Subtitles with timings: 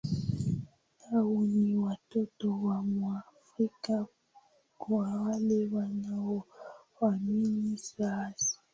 [1.13, 4.05] au ni watoto wa Mwafrika
[4.77, 8.59] kwa wale wanaoamini sayansi